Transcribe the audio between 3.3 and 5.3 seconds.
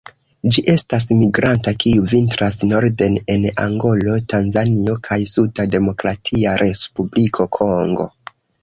en Angolo, Tanzanio kaj